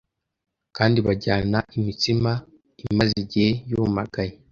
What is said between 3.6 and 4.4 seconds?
yumagaye